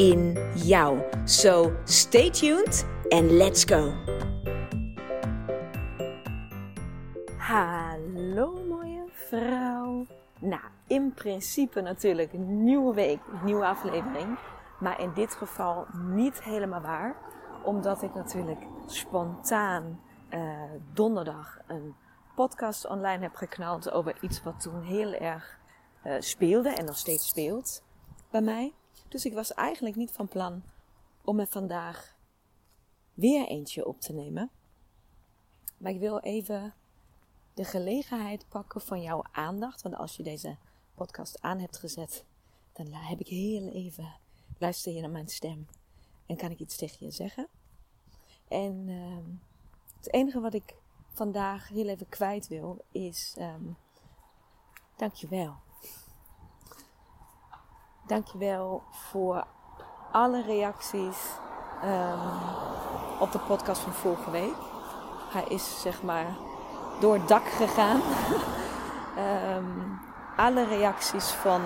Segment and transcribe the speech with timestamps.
[0.00, 0.98] in jou.
[1.24, 3.92] So stay tuned and let's go.
[7.36, 10.06] Hallo mooie vrouw.
[10.38, 14.38] Nou, in principe natuurlijk nieuwe week, nieuwe aflevering.
[14.78, 17.16] Maar in dit geval niet helemaal waar.
[17.64, 20.40] Omdat ik natuurlijk spontaan uh,
[20.92, 21.94] donderdag een
[22.34, 25.58] podcast online heb geknald over iets wat toen heel erg
[26.04, 27.82] uh, speelde en nog steeds speelt
[28.30, 28.72] bij mij.
[29.10, 30.62] Dus ik was eigenlijk niet van plan
[31.24, 32.16] om er vandaag
[33.14, 34.50] weer eentje op te nemen.
[35.76, 36.74] Maar ik wil even
[37.54, 39.82] de gelegenheid pakken van jouw aandacht.
[39.82, 40.56] Want als je deze
[40.94, 42.24] podcast aan hebt gezet,
[42.72, 44.16] dan heb ik heel even,
[44.58, 45.66] luister je naar mijn stem
[46.26, 47.48] en kan ik iets tegen je zeggen.
[48.48, 49.16] En uh,
[49.96, 50.74] het enige wat ik
[51.12, 53.76] vandaag heel even kwijt wil is, um,
[54.96, 55.56] dankjewel.
[58.10, 59.46] Dankjewel voor
[60.12, 61.16] alle reacties
[61.84, 62.20] um,
[63.20, 64.54] op de podcast van vorige week.
[65.32, 66.36] Hij is zeg maar
[67.00, 68.00] door het dak gegaan.
[69.56, 69.98] um,
[70.46, 71.60] alle reacties van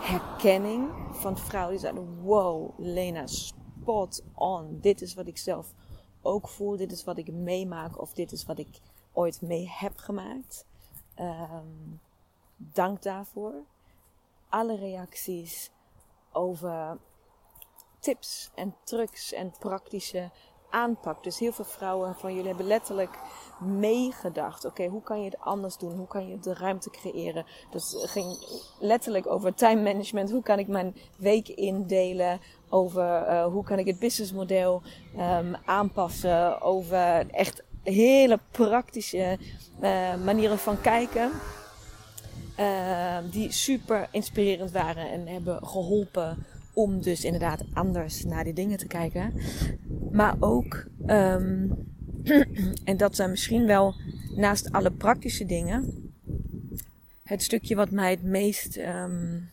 [0.00, 4.78] herkenning van vrouwen die zeiden: Wow, Lena, spot on.
[4.80, 5.74] Dit is wat ik zelf
[6.22, 6.76] ook voel.
[6.76, 8.00] Dit is wat ik meemaak.
[8.00, 8.80] Of dit is wat ik
[9.12, 10.66] ooit mee heb gemaakt.
[11.18, 12.00] Um,
[12.56, 13.54] dank daarvoor
[14.50, 15.70] alle reacties
[16.32, 16.98] over
[18.00, 20.30] tips en trucs en praktische
[20.70, 21.22] aanpak.
[21.22, 23.18] Dus heel veel vrouwen van jullie hebben letterlijk
[23.60, 24.64] meegedacht.
[24.64, 25.96] Oké, hoe kan je het anders doen?
[25.96, 27.46] Hoe kan je de ruimte creëren?
[27.70, 28.46] Het ging
[28.78, 30.30] letterlijk over time management.
[30.30, 32.40] Hoe kan ik mijn week indelen?
[32.68, 34.82] Over uh, hoe kan ik het businessmodel
[35.18, 36.60] um, aanpassen?
[36.60, 39.38] Over echt hele praktische
[39.80, 41.30] uh, manieren van kijken.
[42.58, 48.78] Uh, die super inspirerend waren en hebben geholpen om dus inderdaad anders naar die dingen
[48.78, 49.32] te kijken.
[50.10, 51.72] Maar ook, um,
[52.84, 53.94] en dat zijn misschien wel
[54.36, 56.12] naast alle praktische dingen,
[57.22, 59.50] het stukje wat mij het meest um,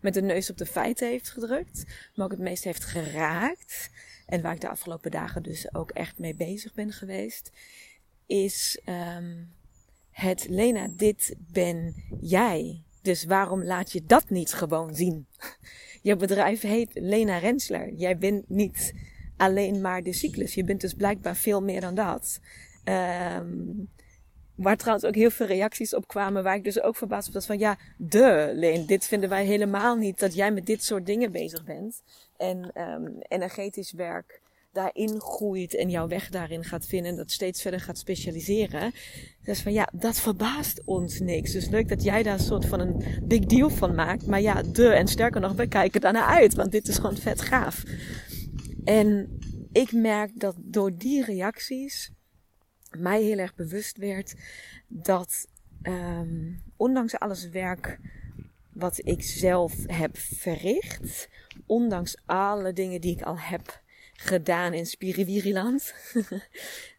[0.00, 1.84] met de neus op de feiten heeft gedrukt,
[2.14, 3.90] maar ook het meest heeft geraakt.
[4.26, 7.50] En waar ik de afgelopen dagen dus ook echt mee bezig ben geweest,
[8.26, 8.80] is
[10.20, 12.82] het Lena, dit ben jij.
[13.02, 15.26] Dus waarom laat je dat niet gewoon zien?
[16.02, 17.92] Je bedrijf heet Lena Rensler.
[17.92, 18.94] Jij bent niet
[19.36, 20.54] alleen maar de cyclus.
[20.54, 22.40] Je bent dus blijkbaar veel meer dan dat.
[22.84, 23.88] Um,
[24.54, 27.58] waar trouwens ook heel veel reacties op kwamen, waar ik dus ook verbaasd was van
[27.58, 31.64] ja, de Leen, dit vinden wij helemaal niet dat jij met dit soort dingen bezig
[31.64, 32.02] bent.
[32.36, 34.40] En um, energetisch werk
[34.72, 38.92] daarin groeit en jouw weg daarin gaat vinden en dat steeds verder gaat specialiseren.
[39.42, 41.52] Dus van ja, dat verbaast ons niks.
[41.52, 44.26] Dus leuk dat jij daar een soort van een big deal van maakt.
[44.26, 47.40] Maar ja, de en sterker nog, we kijken daarnaar uit, want dit is gewoon vet
[47.40, 47.82] gaaf.
[48.84, 49.38] En
[49.72, 52.10] ik merk dat door die reacties
[52.90, 54.34] mij heel erg bewust werd
[54.88, 55.46] dat
[55.82, 57.98] um, ondanks alles werk
[58.72, 61.28] wat ik zelf heb verricht,
[61.66, 63.82] ondanks alle dingen die ik al heb
[64.20, 65.94] gedaan in Spiriwiriland.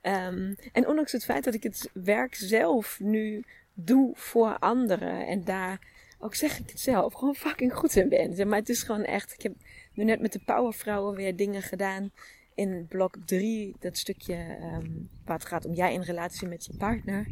[0.02, 3.44] um, en ondanks het feit dat ik het werk zelf nu
[3.74, 5.80] doe voor anderen en daar
[6.20, 8.48] ook zeg ik het zelf gewoon fucking goed in ben.
[8.48, 9.34] Maar het is gewoon echt.
[9.34, 9.54] Ik heb
[9.94, 12.12] nu net met de Powervrouwen weer dingen gedaan
[12.56, 16.78] in blok 3, dat stukje um, waar het gaat om jij in relatie met je
[16.78, 17.28] partner.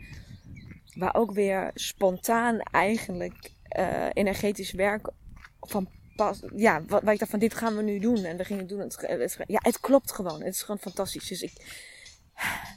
[0.96, 5.10] Waar ook weer spontaan eigenlijk uh, energetisch werk
[5.60, 5.90] van
[6.56, 8.24] ja, wat, ik dacht van dit gaan we nu doen.
[8.24, 8.80] En we gingen doen.
[8.80, 10.42] Het, ja, het klopt gewoon.
[10.42, 11.28] Het is gewoon fantastisch.
[11.28, 11.54] Dus ik,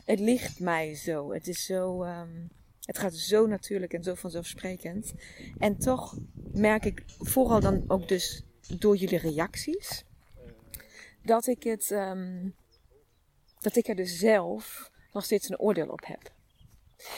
[0.05, 1.33] het ligt mij zo.
[1.33, 2.51] Het is zo, um,
[2.85, 5.13] het gaat zo natuurlijk en zo vanzelfsprekend.
[5.59, 6.17] En toch
[6.53, 8.43] merk ik vooral dan ook dus
[8.79, 10.05] door jullie reacties.
[11.23, 12.55] Dat ik het, um,
[13.61, 16.33] dat ik er dus zelf nog steeds een oordeel op heb.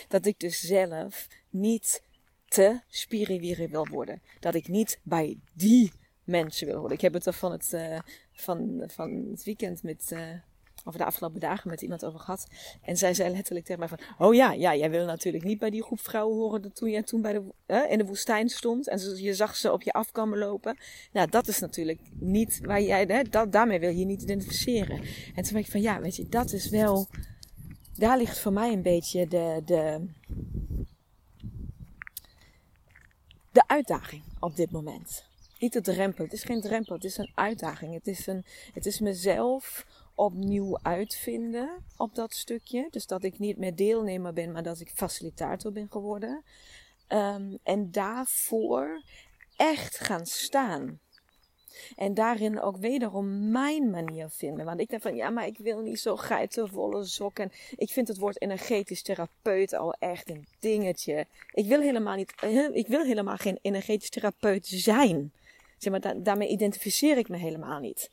[0.09, 2.03] Dat ik dus zelf niet
[2.49, 4.23] te spiriwiri wil worden.
[4.41, 5.93] Dat ik niet bij die
[6.25, 6.93] mensen wil horen.
[6.93, 7.99] Ik heb het er van het, uh,
[8.33, 10.21] van, van het weekend met uh,
[10.85, 12.47] of de afgelopen dagen met iemand over gehad.
[12.83, 13.99] En zij zei letterlijk tegen mij van...
[14.19, 16.63] Oh ja, ja jij wil natuurlijk niet bij die groep vrouwen horen...
[16.63, 18.89] Dat toen jij toen bij de, in de woestijn stond...
[18.89, 20.77] en je zag ze op je afkomen lopen.
[21.13, 23.25] Nou, dat is natuurlijk niet waar jij...
[23.25, 24.97] Dat, daarmee wil je niet identificeren.
[25.35, 25.81] En toen dacht ik van...
[25.81, 27.09] Ja, weet je, dat is wel...
[27.95, 29.63] Daar ligt voor mij een beetje de...
[29.65, 30.07] de
[33.53, 35.25] de uitdaging op dit moment.
[35.62, 36.25] Niet de drempel.
[36.25, 36.94] Het is geen drempel.
[36.94, 37.94] Het is een uitdaging.
[37.94, 42.88] Het is, een, het is mezelf opnieuw uitvinden op dat stukje.
[42.91, 46.43] Dus dat ik niet meer deelnemer ben, maar dat ik facilitator ben geworden.
[47.09, 49.03] Um, en daarvoor
[49.56, 51.00] echt gaan staan.
[51.97, 54.65] En daarin ook wederom mijn manier vinden.
[54.65, 57.53] Want ik denk van ja, maar ik wil niet zo geitenvolle sokken.
[57.76, 61.26] Ik vind het woord energetisch therapeut al echt een dingetje.
[61.53, 62.32] Ik wil helemaal niet,
[62.73, 65.32] ik wil helemaal geen energetisch therapeut zijn.
[65.90, 68.11] Maar, daarmee identificeer ik me helemaal niet.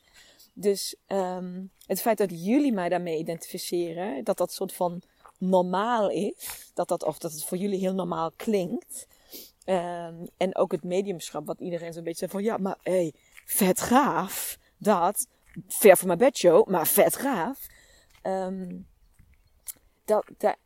[0.52, 5.02] Dus um, het feit dat jullie mij daarmee identificeren, dat dat soort van
[5.38, 9.06] normaal is, dat dat, of dat het voor jullie heel normaal klinkt.
[9.64, 13.12] Um, en ook het mediumschap, wat iedereen zo'n beetje zegt van ja, maar hé, hey,
[13.44, 14.58] vet gaaf.
[14.76, 15.26] Dat,
[15.68, 17.66] ver van mijn bedshow, maar vet gaaf.
[18.22, 18.86] Um,
[20.04, 20.56] dat, dat,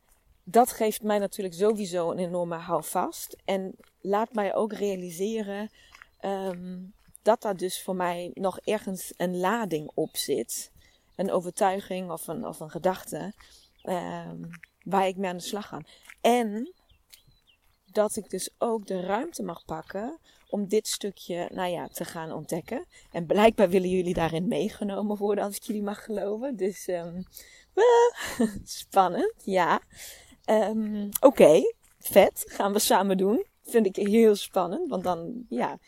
[0.43, 3.37] dat geeft mij natuurlijk sowieso een enorme houvast.
[3.45, 5.69] En laat mij ook realiseren
[6.25, 10.71] um, dat daar dus voor mij nog ergens een lading op zit.
[11.15, 13.33] Een overtuiging of een, of een gedachte
[13.83, 14.49] um,
[14.83, 15.81] waar ik mee aan de slag ga.
[16.21, 16.73] En
[17.85, 20.19] dat ik dus ook de ruimte mag pakken
[20.49, 22.85] om dit stukje, nou ja, te gaan ontdekken.
[23.11, 26.55] En blijkbaar willen jullie daarin meegenomen worden, als ik jullie mag geloven.
[26.55, 27.23] Dus um,
[28.63, 29.81] spannend, ja.
[31.19, 31.61] Oké,
[31.99, 32.43] vet.
[32.47, 33.45] Gaan we samen doen.
[33.63, 35.79] Vind ik heel spannend, want dan, ja,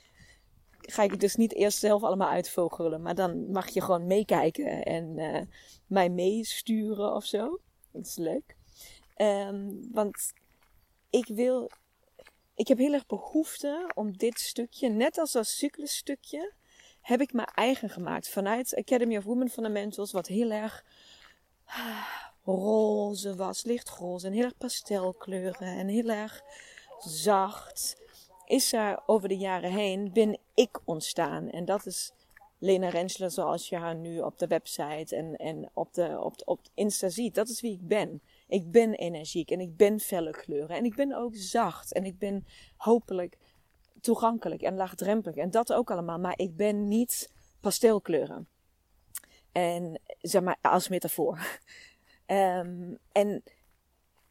[0.92, 3.02] ga ik het dus niet eerst zelf allemaal uitvogelen.
[3.02, 5.42] Maar dan mag je gewoon meekijken en uh,
[5.88, 7.60] mij meesturen of zo.
[7.92, 8.56] Dat is leuk.
[9.18, 10.34] Um, want
[11.10, 11.70] ik wil.
[12.56, 16.54] Ik heb heel erg behoefte om dit stukje, net als dat cyclusstukje,
[17.02, 18.30] heb ik mijn eigen gemaakt.
[18.30, 20.86] Vanuit Academy of Women Fundamentals, wat heel erg
[22.44, 26.42] roze was, lichtroze en heel erg pastelkleuren en heel erg
[27.00, 28.07] zacht
[28.48, 31.50] is er over de jaren heen ben ik ontstaan.
[31.50, 32.14] En dat is
[32.60, 36.60] Lena Rensler zoals je haar nu op de website en, en op, de, op, op
[36.74, 37.36] Insta ziet.
[37.36, 38.22] Dat is wie ik ben.
[38.48, 40.76] Ik ben energiek en ik ben felle kleuren.
[40.78, 42.46] En ik ben ook zacht en ik ben
[42.78, 43.38] hopelijk
[44.02, 45.36] toegankelijk en laagdrempelig.
[45.36, 46.20] En dat ook allemaal.
[46.20, 48.48] Maar ik ben niet pastelkleuren.
[49.52, 51.60] En zeg maar als metafoor.
[52.26, 53.44] Um, en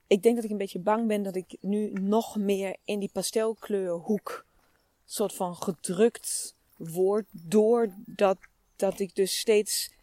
[0.07, 3.11] ik denk dat ik een beetje bang ben dat ik nu nog meer in die
[3.13, 4.47] pastelkleurhoek
[5.05, 7.27] soort van gedrukt word.
[7.31, 8.39] Doordat
[8.77, 9.95] dat ik dus steeds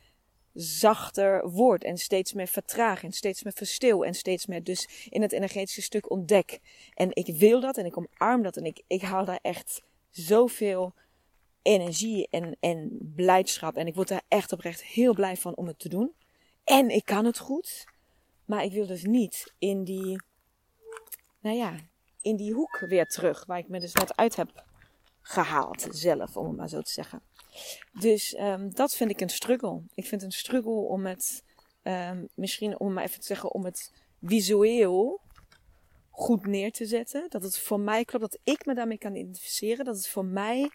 [0.54, 5.22] zachter word en steeds meer vertraag en steeds meer verstil en steeds meer dus in
[5.22, 6.60] het energetische stuk ontdek.
[6.94, 10.94] En ik wil dat en ik omarm dat en ik, ik haal daar echt zoveel
[11.62, 15.80] energie en, en blijdschap en ik word daar echt oprecht heel blij van om het
[15.80, 16.14] te doen.
[16.64, 17.86] En ik kan het goed.
[18.46, 20.22] Maar ik wil dus niet in die,
[21.40, 21.76] nou ja,
[22.22, 23.46] in die hoek weer terug.
[23.46, 24.64] Waar ik me dus net uit heb
[25.22, 27.22] gehaald zelf, om het maar zo te zeggen.
[28.00, 29.82] Dus um, dat vind ik een struggle.
[29.94, 31.44] Ik vind een struggle om het,
[31.84, 35.22] um, misschien om maar even te zeggen, om het visueel
[36.10, 37.30] goed neer te zetten.
[37.30, 39.86] Dat het voor mij klopt, dat ik me daarmee kan identificeren.
[39.86, 40.72] Dat het voor mij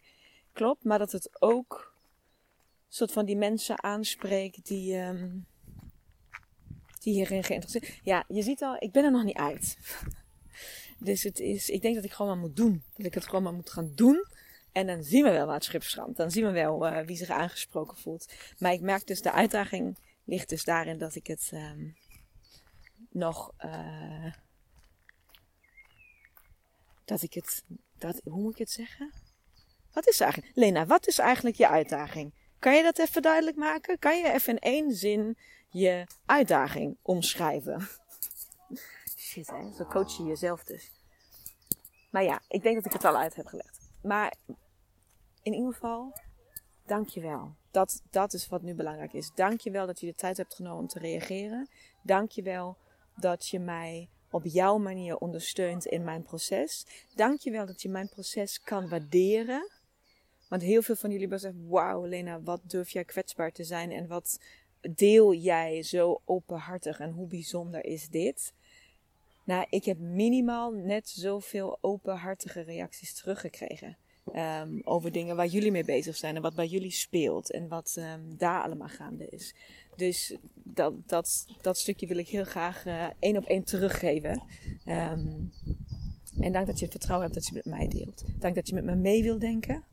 [0.53, 1.97] klopt, maar dat het ook
[2.89, 5.47] soort van die mensen aanspreekt die, um,
[7.09, 9.77] die hierin geïnteresseerd Ja, je ziet al, ik ben er nog niet uit.
[11.01, 12.83] Dus het is, ik denk dat ik gewoon maar moet doen.
[12.97, 14.27] Dat ik het gewoon maar moet gaan doen.
[14.73, 16.17] En dan zien we wel waar het.
[16.17, 18.33] Dan zien we wel uh, wie zich aangesproken voelt.
[18.59, 21.97] Maar ik merk dus, de uitdaging ligt dus daarin dat ik het um,
[23.11, 23.53] nog...
[23.65, 24.33] Uh,
[27.05, 27.65] dat ik het...
[27.99, 29.13] Dat, hoe moet ik het zeggen?
[29.93, 30.57] Wat is eigenlijk...
[30.57, 32.33] Lena, wat is eigenlijk je uitdaging?
[32.59, 33.99] Kan je dat even duidelijk maken?
[33.99, 35.37] Kan je even in één zin
[35.69, 37.89] je uitdaging omschrijven.
[39.17, 39.73] Shit, hè?
[39.73, 40.91] Zo coach je jezelf dus.
[42.11, 43.91] Maar ja, ik denk dat ik het al uit heb gelegd.
[44.03, 44.35] Maar
[45.43, 46.13] in ieder geval,
[46.87, 47.55] dankjewel.
[47.71, 49.31] Dat, dat is wat nu belangrijk is.
[49.35, 51.69] Dankjewel dat je de tijd hebt genomen om te reageren.
[52.03, 52.77] Dankjewel
[53.17, 56.87] dat je mij op jouw manier ondersteunt in mijn proces.
[57.15, 59.71] Dankjewel dat je mijn proces kan waarderen.
[60.49, 64.07] Want heel veel van jullie zeggen: Wauw, Lena, wat durf jij kwetsbaar te zijn en
[64.07, 64.41] wat
[64.81, 68.53] deel jij zo openhartig en hoe bijzonder is dit?
[69.45, 73.97] Nou, ik heb minimaal net zoveel openhartige reacties teruggekregen.
[74.33, 77.95] Ehm, over dingen waar jullie mee bezig zijn en wat bij jullie speelt en wat
[77.99, 79.55] ehm, daar allemaal gaande is.
[79.97, 84.43] Dus dat, dat, dat stukje wil ik heel graag uh, één op één teruggeven.
[84.87, 85.53] Um,
[86.41, 88.25] en dank dat je het vertrouwen hebt dat je met mij deelt.
[88.39, 89.85] Dank dat je met me mee wilt denken.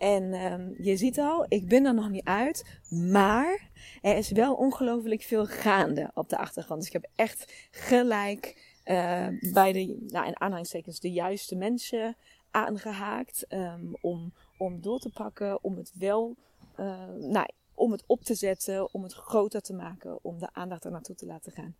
[0.00, 2.80] En um, je ziet al, ik ben er nog niet uit.
[2.88, 3.70] Maar
[4.02, 6.80] er is wel ongelooflijk veel gaande op de achtergrond.
[6.80, 12.16] Dus ik heb echt gelijk uh, bij de, nou in aanhalingstekens, de juiste mensen
[12.50, 13.46] aangehaakt.
[13.48, 16.36] Um, om, om door te pakken, om het wel,
[16.76, 20.84] uh, nou, om het op te zetten, om het groter te maken, om de aandacht
[20.84, 21.76] er naartoe te laten gaan.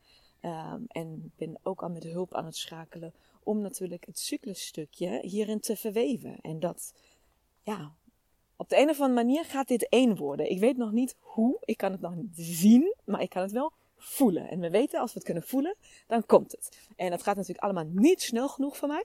[0.75, 5.61] Um, en ben ook al met hulp aan het schakelen om natuurlijk het cyclusstukje hierin
[5.61, 6.41] te verweven.
[6.41, 6.95] En dat,
[7.63, 7.93] ja,
[8.61, 10.51] op de een of andere manier gaat dit één worden.
[10.51, 13.53] Ik weet nog niet hoe, ik kan het nog niet zien, maar ik kan het
[13.53, 14.49] wel voelen.
[14.49, 15.77] En we weten, als we het kunnen voelen,
[16.07, 16.79] dan komt het.
[16.97, 19.05] En dat gaat natuurlijk allemaal niet snel genoeg voor mij.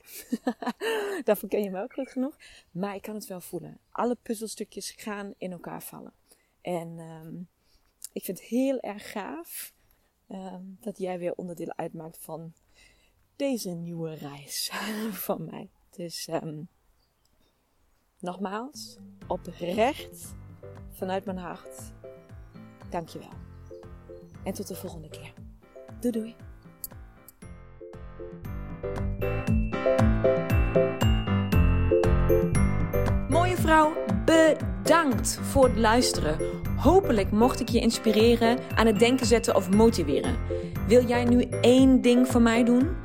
[1.24, 2.38] Daarvoor ken je me ook goed genoeg.
[2.72, 3.80] Maar ik kan het wel voelen.
[3.92, 6.14] Alle puzzelstukjes gaan in elkaar vallen.
[6.62, 7.48] En um,
[8.14, 9.74] ik vind het heel erg gaaf
[10.30, 12.54] um, dat jij weer onderdeel uitmaakt van
[13.36, 14.72] deze nieuwe reis
[15.28, 15.70] van mij.
[15.90, 16.70] Dus um,
[18.26, 20.36] nogmaals, oprecht
[20.92, 21.82] vanuit mijn hart,
[22.90, 23.30] dankjewel.
[24.44, 25.34] En tot de volgende keer.
[26.00, 26.36] Doei doei.
[33.30, 33.94] Mooie vrouw,
[34.26, 36.38] bedankt voor het luisteren.
[36.78, 40.36] Hopelijk mocht ik je inspireren, aan het denken zetten of motiveren.
[40.88, 43.05] Wil jij nu één ding voor mij doen?